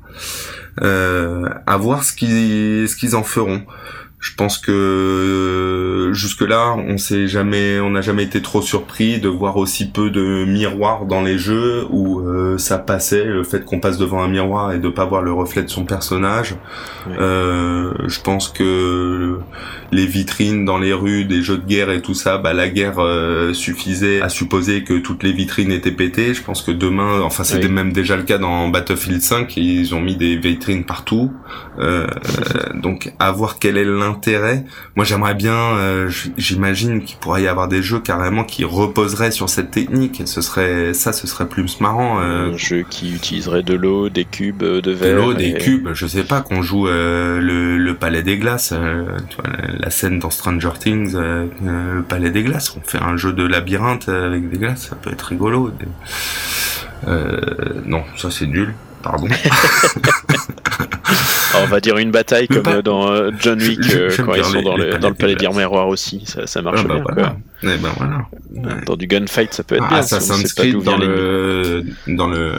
[0.81, 3.63] à voir ce qu'ils ce qu'ils en feront.
[4.19, 9.19] Je pense que euh, jusque là, on s'est jamais, on n'a jamais été trop surpris
[9.19, 13.63] de voir aussi peu de miroirs dans les jeux où euh, ça passait le fait
[13.65, 16.55] qu'on passe devant un miroir et de pas voir le reflet de son personnage.
[17.19, 19.39] Euh, je pense que
[19.91, 22.99] les vitrines dans les rues des jeux de guerre et tout ça, bah la guerre
[22.99, 26.33] euh, suffisait à supposer que toutes les vitrines étaient pétées.
[26.33, 30.01] Je pense que demain, enfin c'était même déjà le cas dans Battlefield 5, ils ont
[30.01, 31.31] mis des vitrines partout.
[32.73, 34.14] donc à voir quel est l'intérêt
[34.95, 39.49] Moi, j'aimerais bien, euh, j'imagine qu'il pourrait y avoir des jeux carrément qui reposeraient sur
[39.49, 40.23] cette technique.
[40.25, 42.19] ce serait ça, ce serait plus marrant.
[42.19, 45.15] Euh, Un jeu qui utiliserait de l'eau, des cubes euh, de verre.
[45.15, 45.89] De l'eau, des cubes.
[45.93, 52.01] Je sais pas qu'on joue le, Palais des Glaces, la scène dans Stranger Things, le
[52.01, 52.75] Palais des Glaces.
[52.75, 55.71] On fait un jeu de labyrinthe avec des glaces, ça peut être rigolo.
[57.85, 58.73] non, ça c'est nul.
[59.01, 59.27] Pardon.
[61.63, 64.61] on va dire une bataille comme euh, dans euh, John Wick euh, quand ils sont
[64.61, 67.37] dans, le, dans le palais d'Irmiroir aussi, ça, ça marche ah, bah bien.
[67.63, 68.27] Eh ben, voilà.
[68.85, 69.97] Dans du gunfight, ça peut être ah, bien.
[69.99, 72.53] Assassin's si Creed dans le, dans le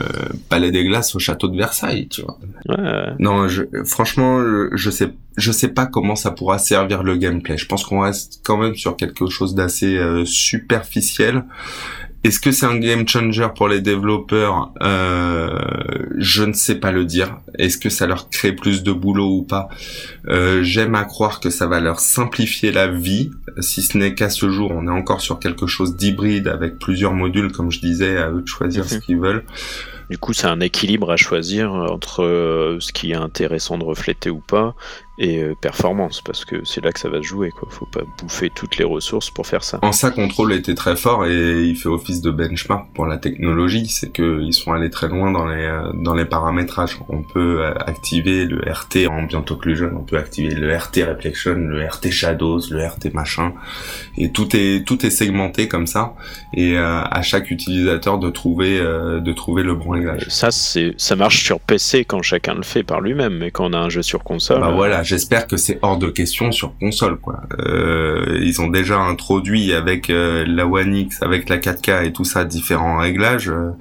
[0.49, 2.39] palais des glaces au château de Versailles, tu vois.
[2.67, 3.13] Ouais.
[3.19, 7.57] Non, je, franchement, je sais, je sais pas comment ça pourra servir le gameplay.
[7.57, 11.43] Je pense qu'on reste quand même sur quelque chose d'assez superficiel
[12.27, 14.71] est-ce que c'est un game changer pour les développeurs?
[14.81, 15.47] Euh,
[16.17, 17.37] Je ne sais pas le dire.
[17.57, 19.69] Est-ce que ça leur crée plus de boulot ou pas?
[20.27, 24.29] Euh, J'aime à croire que ça va leur simplifier la vie, si ce n'est qu'à
[24.29, 28.17] ce jour, on est encore sur quelque chose d'hybride avec plusieurs modules, comme je disais,
[28.17, 29.01] à eux de choisir ce mhm.
[29.01, 29.45] qu'ils veulent.
[30.09, 34.29] Du coup, c'est un équilibre à choisir entre euh, ce qui est intéressant de refléter
[34.29, 34.75] ou pas
[35.17, 37.67] et euh, performance parce que c'est là que ça va se jouer quoi.
[37.71, 39.79] Faut pas bouffer toutes les ressources pour faire ça.
[39.81, 43.87] En ça, Control était très fort et il fait office de benchmark pour la technologie.
[43.87, 46.97] C'est que ils sont allés très loin dans les euh, dans les paramétrages.
[47.09, 52.11] On peut activer le RT ambient occlusion, on peut activer le RT reflection, le RT
[52.11, 53.53] shadows, le RT machin
[54.17, 56.13] et tout est tout est segmenté comme ça
[56.53, 59.87] et à chaque utilisateur de trouver de trouver le bon
[60.27, 63.73] ça, c'est, ça marche sur PC quand chacun le fait par lui-même, mais quand on
[63.73, 64.59] a un jeu sur console.
[64.59, 67.41] Bah voilà, j'espère que c'est hors de question sur console, quoi.
[67.59, 72.25] Euh, ils ont déjà introduit avec euh, la One X, avec la 4K et tout
[72.25, 73.49] ça différents réglages.
[73.49, 73.71] Euh,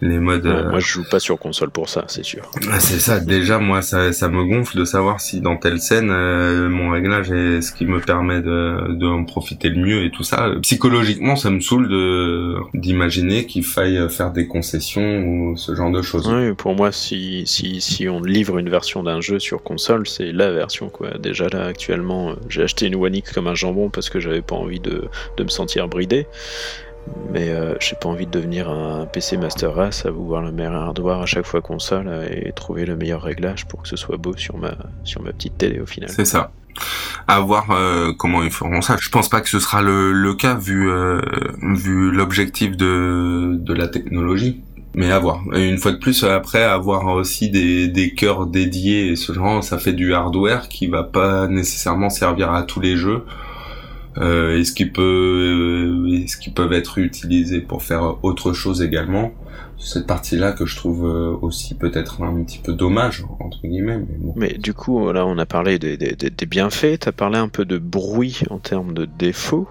[0.00, 0.46] les modes.
[0.46, 2.48] Euh, moi, je joue pas sur console pour ça, c'est sûr.
[2.70, 3.18] Ah, c'est ça.
[3.18, 6.06] Déjà, moi, ça, ça me gonfle de savoir si dans telle scène,
[6.68, 10.22] mon réglage est ce qui me permet de, de en profiter le mieux et tout
[10.22, 10.50] ça.
[10.62, 16.02] Psychologiquement, ça me saoule de d'imaginer qu'il faille faire des concessions ou ce genre de
[16.02, 16.28] choses.
[16.28, 20.30] Oui, pour moi, si si si on livre une version d'un jeu sur console, c'est
[20.30, 20.67] la version
[21.18, 24.56] Déjà là, actuellement, j'ai acheté une One X comme un jambon parce que j'avais pas
[24.56, 26.26] envie de de me sentir bridé.
[27.32, 30.74] Mais euh, j'ai pas envie de devenir un PC Master Race à vouloir le meilleur
[30.74, 34.36] hardware à chaque fois console et trouver le meilleur réglage pour que ce soit beau
[34.36, 36.10] sur ma, sur ma petite télé au final.
[36.10, 36.50] C'est ça.
[37.26, 38.96] À voir euh, comment ils feront ça.
[39.00, 41.20] Je pense pas que ce sera le, le cas vu, euh,
[41.62, 44.62] vu l'objectif de, de la technologie.
[44.94, 45.42] Mais à voir.
[45.52, 49.78] Une fois de plus, après, avoir aussi des, des cœurs dédiés et ce genre, ça
[49.78, 53.22] fait du hardware qui va pas nécessairement servir à tous les jeux.
[54.16, 59.32] Euh, est-ce qu'ils peuvent, est-ce qu'ils peuvent être utilisés pour faire autre chose également
[59.80, 64.00] cette partie-là que je trouve euh, aussi peut-être un petit peu dommage entre guillemets.
[64.34, 66.98] Mais du coup, là, on a parlé des, des, des bienfaits.
[67.00, 69.68] T'as parlé un peu de bruit en termes de défauts.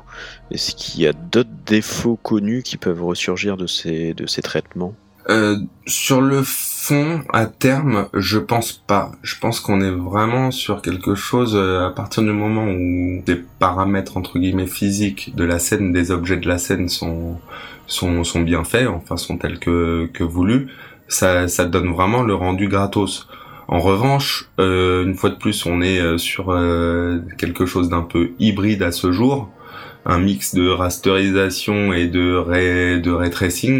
[0.50, 4.94] Est-ce qu'il y a d'autres défauts connus qui peuvent ressurgir de ces de ces traitements?
[5.30, 9.12] Euh, sur le fond, à terme, je pense pas.
[9.24, 13.36] Je pense qu'on est vraiment sur quelque chose euh, à partir du moment où des
[13.60, 17.40] paramètres entre guillemets physiques de la scène, des objets de la scène sont
[17.88, 20.68] sont, sont bien faits, enfin sont tels que que voulus.
[21.10, 23.28] Ça ça donne vraiment le rendu gratos.
[23.68, 26.58] En revanche, euh, une fois de plus, on est sur
[27.38, 29.50] quelque chose d'un peu hybride à ce jour
[30.06, 33.32] un mix de rasterisation et de ray, de ray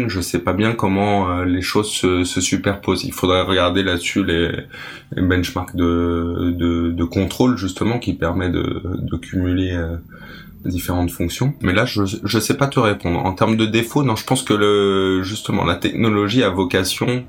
[0.08, 3.04] je sais pas bien comment euh, les choses se, se, superposent.
[3.04, 4.52] Il faudrait regarder là-dessus les,
[5.12, 9.96] les, benchmarks de, de, de, contrôle justement qui permet de, de cumuler euh,
[10.68, 11.54] différentes fonctions.
[11.62, 13.24] Mais là, je je sais pas te répondre.
[13.24, 17.24] En termes de défauts, non, je pense que le justement la technologie a vocation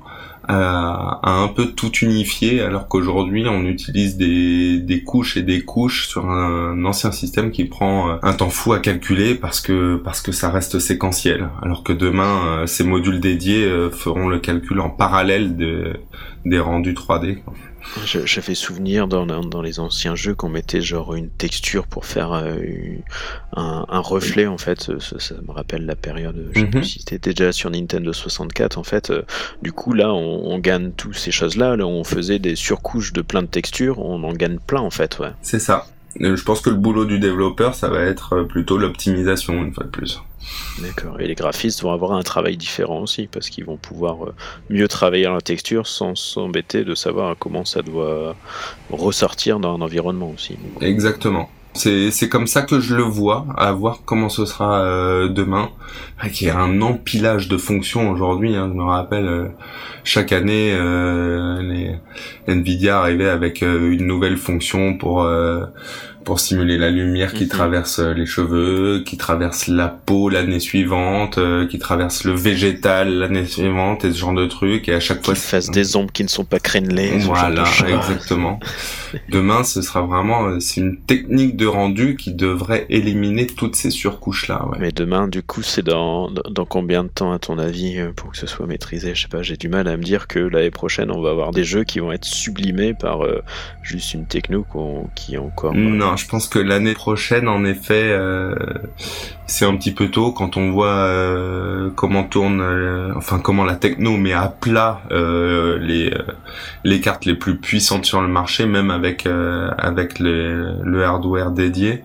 [0.48, 5.62] à, à un peu tout unifier, alors qu'aujourd'hui on utilise des, des couches et des
[5.62, 10.20] couches sur un, ancien système qui prend un temps fou à calculer parce que parce
[10.20, 15.56] que ça reste séquentiel, alors que demain ces modules dédiés feront le calcul en parallèle
[15.56, 15.94] de,
[16.44, 17.38] des rendus 3D.
[17.94, 18.02] Quoi.
[18.24, 22.56] J'avais souvenir dans, dans, les anciens jeux qu'on mettait genre une texture pour faire euh,
[23.56, 24.98] un, un, reflet en fait.
[25.00, 26.50] Ça, ça, me rappelle la période.
[26.54, 29.10] Je sais plus si c'était déjà sur Nintendo 64 en fait.
[29.10, 29.22] Euh,
[29.62, 31.76] du coup là, on, on gagne toutes ces choses-là.
[31.76, 33.98] Là, on faisait des surcouches de plein de textures.
[33.98, 35.18] On en gagne plein en fait.
[35.18, 35.30] Ouais.
[35.42, 35.86] C'est ça.
[36.18, 39.90] Je pense que le boulot du développeur, ça va être plutôt l'optimisation une fois de
[39.90, 40.20] plus.
[40.80, 41.20] D'accord.
[41.20, 44.16] Et les graphistes vont avoir un travail différent aussi, parce qu'ils vont pouvoir
[44.70, 48.34] mieux travailler la texture sans s'embêter de savoir comment ça doit
[48.90, 50.56] ressortir dans un environnement aussi.
[50.80, 51.50] Exactement.
[51.72, 55.70] C'est comme ça que je le vois, à voir comment ce sera euh, demain.
[56.40, 58.56] Y a un empilage de fonctions aujourd'hui.
[58.56, 59.48] Hein, je me rappelle, euh,
[60.02, 61.94] chaque année, euh, les
[62.48, 65.26] Nvidia arrivait avec une nouvelle fonction pour
[66.24, 67.48] pour simuler la lumière qui -hmm.
[67.48, 73.46] traverse les cheveux, qui traverse la peau l'année suivante, euh, qui traverse le végétal l'année
[73.46, 74.88] suivante et ce genre de trucs.
[74.88, 77.18] Et à chaque fois, fasse des ombres qui ne sont pas crénelées.
[77.18, 78.60] Voilà, exactement.
[79.28, 84.48] Demain, ce sera vraiment, c'est une technique de rendu qui devrait éliminer toutes ces surcouches
[84.48, 84.66] là.
[84.68, 84.78] Ouais.
[84.80, 88.36] Mais demain, du coup, c'est dans dans combien de temps à ton avis pour que
[88.36, 89.14] ce soit maîtrisé?
[89.14, 89.42] Je sais pas.
[89.42, 91.98] J'ai du mal à me dire que l'année prochaine, on va avoir des jeux qui
[91.98, 93.42] vont être sublimés par euh,
[93.82, 94.78] juste une techno qu
[95.14, 95.74] qui est encore.
[95.74, 98.54] Non, je pense que l'année prochaine, en effet, euh,
[99.50, 103.74] c'est un petit peu tôt quand on voit euh, comment tourne, euh, enfin comment la
[103.74, 106.14] techno met à plat euh, les
[106.84, 109.26] les cartes les plus puissantes sur le marché, même avec
[109.76, 110.52] avec les,
[110.84, 112.04] le hardware dédié.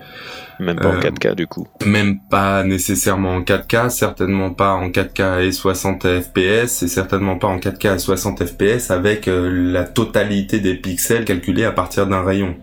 [0.60, 1.68] Même pas en 4K du coup.
[1.86, 7.48] Même pas nécessairement en 4K, certainement pas en 4K et 60 FPS, et certainement pas
[7.48, 12.56] en 4K et 60 FPS avec la totalité des pixels calculés à partir d'un rayon.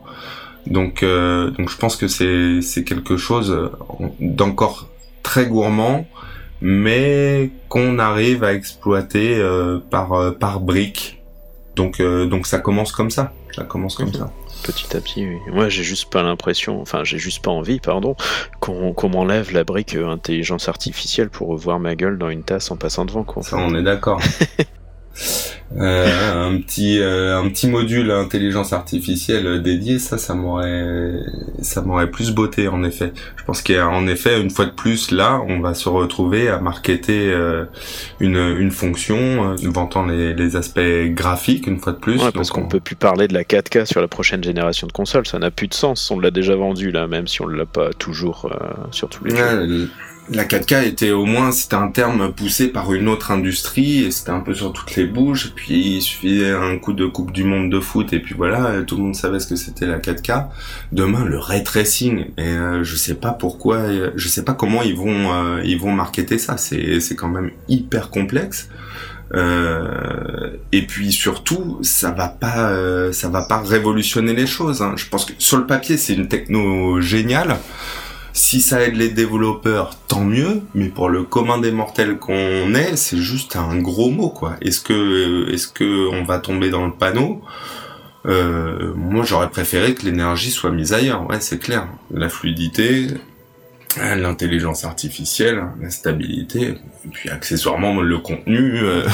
[0.67, 3.71] Donc, euh, donc je pense que c'est c'est quelque chose
[4.21, 4.89] d'encore
[5.23, 6.07] très gourmand,
[6.61, 11.21] mais qu'on arrive à exploiter euh, par euh, par briques.
[11.77, 13.33] Donc euh, donc ça commence comme ça.
[13.55, 14.15] Ça commence comme mmh.
[14.15, 14.33] ça.
[14.63, 15.39] Petit à petit, oui.
[15.53, 18.15] Moi, j'ai juste pas l'impression, enfin, j'ai juste pas envie, pardon,
[18.61, 22.77] qu'on qu m'enlève la brique intelligence artificielle pour revoir ma gueule dans une tasse en
[22.77, 23.43] passant devant, quoi.
[23.43, 24.21] Ça, on est d'accord.
[25.79, 31.15] Euh, un petit euh, un petit module intelligence artificielle dédié ça ça m'aurait
[31.63, 33.13] ça m'aurait plus beauté en effet.
[33.37, 37.33] Je pense qu'en effet une fois de plus là on va se retrouver à marketer
[37.33, 37.65] euh,
[38.21, 42.23] une une fonction vantant les, les aspects graphiques une fois de plus.
[42.23, 42.69] Ouais, parce qu'on on...
[42.69, 45.27] peut plus parler de la 4K sur la prochaine génération de consoles.
[45.27, 46.11] Ça n'a plus de sens.
[46.11, 48.51] On l'a déjà vendu là même si on l'a pas toujours
[48.91, 49.89] sur tous les ouais, jeux
[50.31, 54.31] la 4K était au moins c'était un terme poussé par une autre industrie et c'était
[54.31, 57.71] un peu sur toutes les bouches puis il suffisait un coup de coupe du monde
[57.71, 60.47] de foot et puis voilà tout le monde savait ce que c'était la 4K
[60.93, 63.83] demain le ray tracing et euh, je sais pas pourquoi
[64.15, 67.51] je sais pas comment ils vont euh, ils vont marketer ça c'est c'est quand même
[67.69, 68.69] hyper complexe
[69.35, 74.83] euh, et puis surtout, ça va pas, euh, ça va pas révolutionner les choses.
[74.83, 74.95] Hein.
[74.97, 77.57] Je pense que sur le papier, c'est une techno géniale.
[78.33, 80.63] Si ça aide les développeurs, tant mieux.
[80.75, 84.57] Mais pour le commun des mortels qu'on est, c'est juste un gros mot, quoi.
[84.61, 87.43] Est-ce que, est-ce que on va tomber dans le panneau?
[88.27, 91.29] Euh, Moi, j'aurais préféré que l'énergie soit mise ailleurs.
[91.29, 91.89] Ouais, c'est clair.
[92.11, 93.09] La fluidité,
[93.97, 98.79] l'intelligence artificielle, la stabilité, et puis accessoirement le contenu.
[98.79, 99.05] Euh...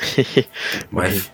[0.92, 1.30] Bref.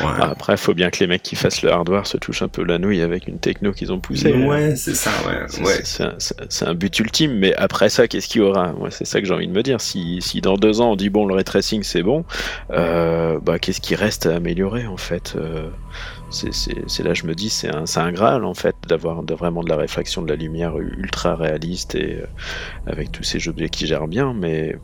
[0.00, 0.06] Ouais.
[0.20, 2.78] Après, faut bien que les mecs qui fassent le hardware se touchent un peu la
[2.78, 4.32] nouille avec une techno qu'ils ont poussée.
[4.32, 5.82] Ouais, c'est ça, ouais.
[5.84, 8.72] C'est un, but ultime, mais après ça, qu'est-ce qu'il y aura?
[8.72, 9.80] Moi, c'est ça que j'ai envie de me dire.
[9.80, 12.24] Si, si dans deux ans on dit bon, le ray tracing c'est bon,
[12.70, 15.68] euh, bah qu'est-ce qui reste à améliorer en fait euh,
[16.30, 19.76] c'est là je me dis c'est un, un graal en fait d'avoir vraiment de la
[19.76, 22.26] réflexion de la lumière ultra réaliste et euh,
[22.86, 24.32] avec tous ces objets qui gèrent bien.
[24.34, 24.76] Mais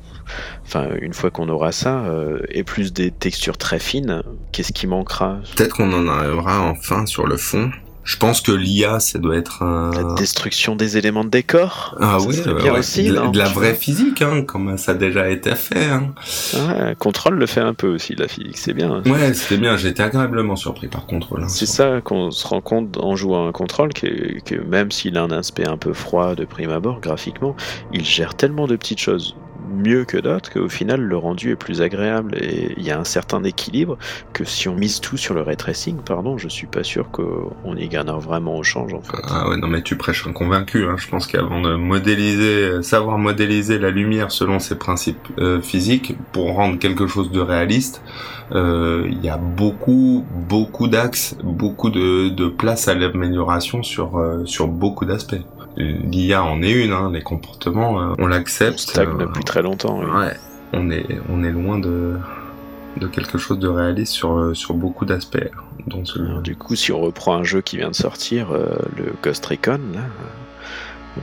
[0.64, 4.86] enfin une fois qu'on aura ça euh, et plus des textures très fines qu'est-ce qui
[4.86, 5.40] manquera?
[5.56, 7.70] Peut-être qu'on en arrivera enfin sur le fond
[8.06, 9.90] je pense que l'IA, ça doit être un...
[9.90, 11.96] La destruction des éléments de décor.
[12.00, 15.86] Ah oui, bien aussi, de, la vraie physique, hein, comme ça a déjà été fait.
[15.86, 16.14] Hein.
[16.54, 19.02] Ouais, Control le fait un peu aussi, la physique, c'est bien.
[19.06, 21.42] Ouais, c'était bien, j'étais agréablement surpris par Control.
[21.42, 25.18] Hein, c'est ça qu'on se rend compte en jouant un Control, que, que même s'il
[25.18, 27.56] a un aspect un peu froid de prime abord, graphiquement,
[27.92, 29.34] il gère tellement de petites choses
[29.68, 33.04] mieux que d'autres qu'au final le rendu est plus agréable et il y a un
[33.04, 33.98] certain équilibre
[34.32, 37.76] que si on mise tout sur le ray tracing, pardon, je suis pas sûr qu'on
[37.76, 39.18] y gagnera vraiment au change en fait.
[39.28, 40.96] Ah ouais, non mais tu prêches un convaincu, hein.
[40.98, 46.54] je pense qu'avant de modéliser, savoir modéliser la lumière selon ses principes euh, physiques pour
[46.54, 48.02] rendre quelque chose de réaliste,
[48.52, 54.44] euh, il y a beaucoup, beaucoup d'axes, beaucoup de, de place à l'amélioration sur, euh,
[54.44, 55.42] sur beaucoup d'aspects
[55.76, 58.74] l'IA en est une, hein, les comportements, euh, on l'accepte.
[58.74, 60.00] On stagne depuis très longtemps.
[60.00, 60.06] Oui.
[60.06, 60.36] Ouais,
[60.72, 62.16] on est, on est loin de,
[62.96, 65.50] de quelque chose de réaliste sur, euh, sur beaucoup d'aspects.
[65.86, 66.06] Donc,
[66.42, 69.80] du coup, si on reprend un jeu qui vient de sortir, euh, le Ghost Recon,
[69.94, 70.00] là,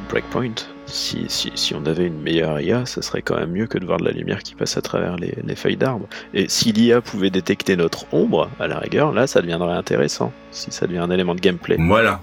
[0.10, 3.78] Breakpoint, si, si, si, on avait une meilleure IA, ça serait quand même mieux que
[3.78, 6.08] de voir de la lumière qui passe à travers les, les feuilles d'arbres.
[6.34, 10.72] Et si l'IA pouvait détecter notre ombre, à la rigueur, là, ça deviendrait intéressant, si
[10.72, 11.76] ça devient un élément de gameplay.
[11.78, 12.22] Voilà,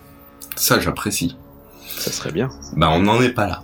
[0.57, 1.37] ça j'apprécie.
[1.97, 2.51] Ça serait bien.
[2.77, 3.63] Bah, on n'en est pas là.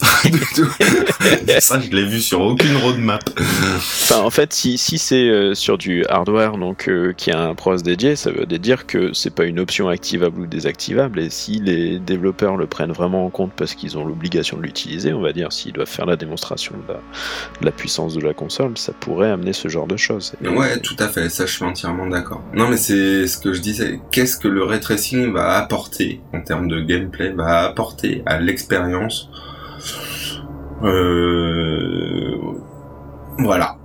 [1.60, 3.22] ça, je l'ai vu sur aucune roadmap.
[3.38, 7.54] Enfin, en fait, si, si c'est euh, sur du hardware donc euh, qui a un
[7.54, 11.20] pros dédié, ça veut dire que c'est pas une option activable ou désactivable.
[11.20, 15.12] Et si les développeurs le prennent vraiment en compte parce qu'ils ont l'obligation de l'utiliser,
[15.12, 16.94] on va dire, s'ils doivent faire la démonstration de
[17.64, 20.32] la, puissance de la console, ça pourrait amener ce genre de choses.
[20.42, 21.28] Ouais, tout à fait.
[21.28, 22.42] Ça, je suis entièrement d'accord.
[22.54, 24.00] Non, mais c'est ce que je disais.
[24.10, 29.30] Qu'est-ce que le ray tracing va apporter en termes de gameplay, va apporter à l'expérience
[30.82, 32.36] euh...
[33.38, 33.76] Voilà.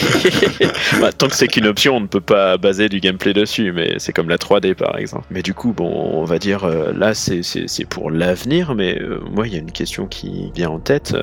[1.00, 3.94] bah, tant que c'est qu'une option, on ne peut pas baser du gameplay dessus, mais
[3.98, 5.26] c'est comme la 3D par exemple.
[5.30, 9.46] Mais du coup, bon, on va dire euh, là c'est pour l'avenir, mais euh, moi
[9.46, 11.16] il y a une question qui vient en tête.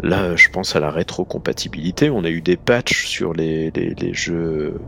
[0.00, 2.10] Là, je pense à la rétrocompatibilité.
[2.10, 3.72] On a eu des patchs sur les,
[4.12, 4.80] jeux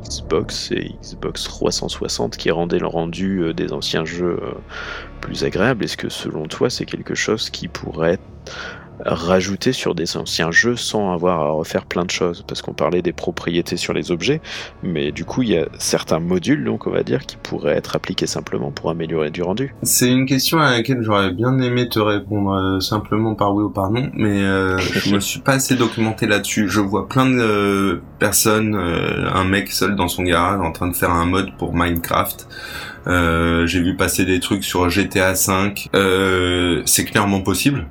[0.00, 4.40] Xbox et Xbox 360 qui rendaient le rendu euh, des anciens jeux
[5.20, 5.84] plus agréable.
[5.84, 8.18] Est-ce que selon toi c'est quelque chose qui pourrait
[9.04, 13.02] rajouter sur des anciens jeux sans avoir à refaire plein de choses parce qu'on parlait
[13.02, 14.40] des propriétés sur les objets
[14.82, 17.96] mais du coup il y a certains modules donc on va dire qui pourraient être
[17.96, 19.74] appliqués simplement pour améliorer du rendu.
[19.82, 23.70] C'est une question à laquelle j'aurais bien aimé te répondre euh, simplement par oui ou
[23.70, 26.68] par non mais euh, je me suis pas assez documenté là-dessus.
[26.68, 30.96] Je vois plein de euh, personnes un mec seul dans son garage en train de
[30.96, 32.48] faire un mode pour Minecraft.
[33.06, 35.88] J'ai vu passer des trucs sur GTA 5
[36.84, 37.86] c'est clairement possible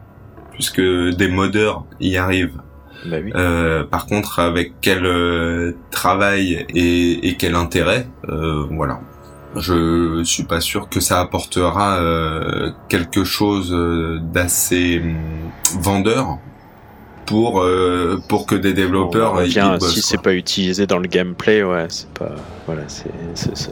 [0.57, 2.59] puisque des modeurs y arrivent.
[3.05, 3.31] Bah oui.
[3.35, 8.99] euh, par contre, avec quel euh, travail et, et, quel intérêt, euh, voilà.
[9.55, 11.99] Je suis pas sûr que ça apportera
[12.89, 13.75] quelque chose
[14.33, 15.15] d'assez hum,
[15.79, 16.39] vendeur
[17.25, 17.65] pour
[18.29, 22.09] pour que des développeurs bon, bien, si c'est pas utilisé dans le gameplay ouais c'est
[22.11, 22.35] pas
[22.67, 23.11] voilà c'est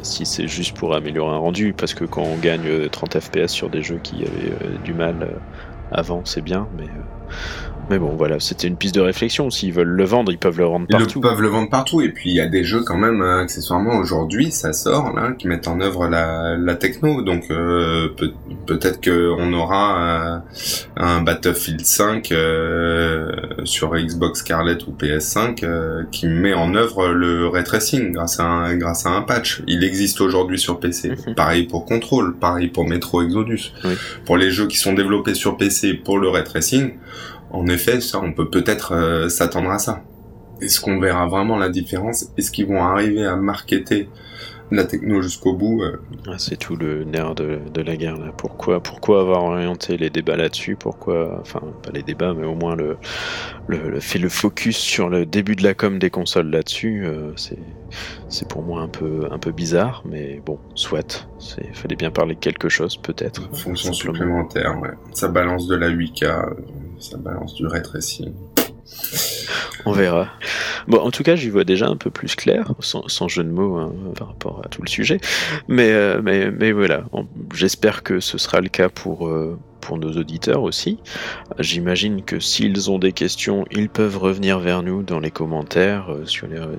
[0.04, 3.70] si c'est juste pour améliorer un rendu parce que quand on gagne 30 fps sur
[3.70, 5.30] des jeux qui avaient du mal
[5.96, 7.04] avant, c'est bien, mais euh,
[7.90, 9.50] mais bon, voilà, c'était une piste de réflexion.
[9.50, 11.20] S'ils veulent le vendre, ils peuvent le vendre partout.
[11.20, 12.02] Ils peuvent le vendre partout.
[12.02, 15.32] Et puis il y a des jeux quand même, euh, accessoirement aujourd'hui, ça sort là,
[15.32, 17.22] qui mettent en œuvre la, la techno.
[17.22, 18.32] Donc euh, peut,
[18.66, 20.40] peut-être qu'on aura euh,
[20.98, 23.32] un Battlefield 5 euh,
[23.64, 28.46] sur Xbox Scarlett ou PS5 euh, qui met en œuvre le ray tracing grâce à
[28.46, 29.62] un, grâce à un patch.
[29.68, 31.10] Il existe aujourd'hui sur PC.
[31.28, 31.36] Mhm.
[31.36, 33.72] Pareil pour Control, pareil pour Metro Exodus.
[33.84, 33.94] Oui.
[34.26, 36.94] Pour les jeux qui sont développés sur PC pour le ray tracing
[37.56, 40.04] en effet, ça, on peut peut-être euh, s'attendre à ça.
[40.62, 42.28] Est-ce qu'on verra vraiment la différence?
[42.38, 44.10] Est-ce qu'ils vont arriver à marketer
[44.72, 45.84] la techno jusqu'au bout.
[45.84, 45.98] euh,
[46.28, 48.32] Ah, c'est tout le nerf de, de la guerre là.
[48.36, 50.76] Pourquoi, pourquoi avoir orienté les débats là-dessus?
[50.76, 52.98] Pourquoi, enfin pas les débats, mais au moins le,
[53.68, 57.32] le, le fait le focus sur le début de la com des consoles là-dessus, euh,
[57.36, 57.60] c'est
[58.28, 61.28] c'est pour moi un peu un peu bizarre, mais bon, soit.
[61.38, 63.48] C'est fallait bien parler de quelque chose peut-être.
[63.54, 64.92] fonction supplémentaire, ouais.
[65.14, 66.54] Ça balance de la 8K, euh,
[67.00, 68.34] ça balance du ray tracing.
[69.86, 70.30] On verra.
[70.88, 73.78] Bon, en tout cas, j'y vois déjà un peu plus clair, sans, jeu de mots
[73.78, 75.20] hein, par rapport à tout le sujet.
[75.68, 77.04] Mais, euh, voilà,
[77.54, 80.98] j'espère que ce sera le cas pour, euh, pour nos auditeurs aussi.
[81.60, 86.26] J'imagine que s'ils ont des questions, ils peuvent revenir vers nous dans les commentaires, euh,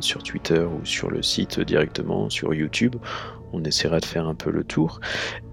[0.01, 2.97] sur Twitter ou sur le site directement, sur YouTube.
[3.53, 5.01] On essaiera de faire un peu le tour.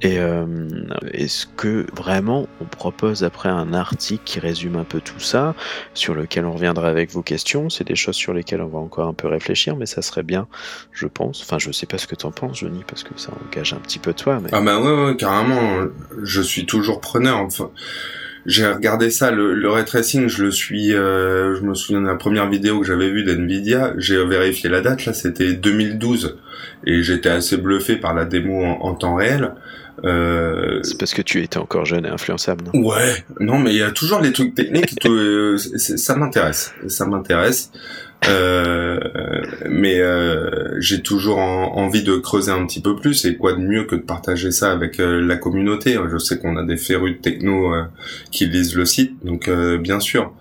[0.01, 0.67] Et euh,
[1.11, 5.55] est-ce que vraiment on propose après un article qui résume un peu tout ça
[5.93, 7.69] sur lequel on reviendra avec vos questions?
[7.69, 10.47] C'est des choses sur lesquelles on va encore un peu réfléchir, mais ça serait bien,
[10.91, 11.41] je pense.
[11.41, 13.99] Enfin, je sais pas ce que t'en penses, Johnny, parce que ça engage un petit
[13.99, 15.87] peu toi, mais Ah bah ouais, ouais, carrément,
[16.21, 17.37] je suis toujours preneur.
[17.37, 17.71] Enfin,
[18.45, 22.07] j'ai regardé ça, le, le ray tracing, je le suis, euh, je me souviens de
[22.07, 26.37] la première vidéo que j'avais vue d'NVIDIA, j'ai vérifié la date, là c'était 2012,
[26.85, 29.53] et j'étais assez bluffé par la démo en, en temps réel.
[30.03, 32.81] Euh, c'est parce que tu étais encore jeune et influençable, non?
[32.81, 34.97] Ouais, non, mais il y a toujours les trucs techniques.
[35.05, 37.71] euh, ça m'intéresse, ça m'intéresse.
[38.29, 38.99] Euh,
[39.69, 43.25] mais euh, j'ai toujours en- envie de creuser un petit peu plus.
[43.25, 45.97] Et quoi de mieux que de partager ça avec euh, la communauté?
[46.11, 47.83] Je sais qu'on a des férus de techno euh,
[48.31, 50.31] qui lisent le site, donc euh, bien sûr.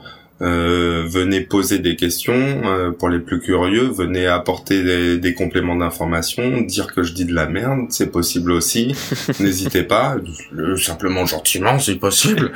[0.41, 5.76] Euh, venez poser des questions euh, pour les plus curieux, venez apporter des, des compléments
[5.76, 8.93] d'information, dire que je dis de la merde, c'est possible aussi.
[9.41, 10.16] N'hésitez pas,
[10.59, 12.51] euh, simplement gentiment, c'est possible.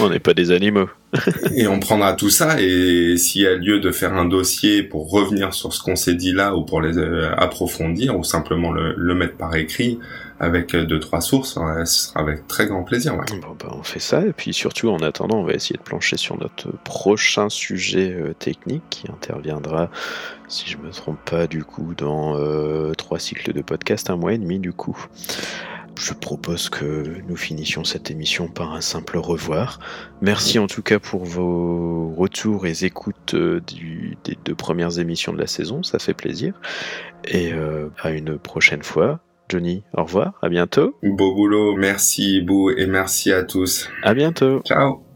[0.00, 0.88] On n'est pas des animaux.
[1.54, 5.10] Et on prendra tout ça et s'il y a lieu de faire un dossier pour
[5.10, 9.14] revenir sur ce qu'on s'est dit là ou pour les euh, approfondir ou simplement le,
[9.14, 9.98] mettre par écrit
[10.40, 13.16] avec euh, deux trois sources, ouais, ce sera avec très grand plaisir.
[13.16, 13.24] Bah,
[13.70, 16.70] on fait ça, et puis surtout, en attendant, on va essayer de plancher sur notre
[16.84, 19.90] prochain sujet euh, technique qui interviendra,
[20.48, 24.32] si je me trompe pas, du coup, dans euh, trois cycles de podcast, un mois
[24.32, 24.96] et demi, du coup.
[25.98, 29.80] Je propose que nous finissions cette émission par un simple revoir.
[30.22, 35.32] Merci en tout cas pour vos retours et écoutes euh, du- des deux premières émissions
[35.32, 36.54] de la saison, ça fait plaisir.
[37.24, 39.20] Et euh, à une prochaine fois.
[39.50, 40.94] Johnny, au revoir, à bientôt.
[41.02, 43.88] Beau boulot, merci Bou et merci à tous.
[44.02, 44.60] À bientôt.
[44.66, 45.07] Ciao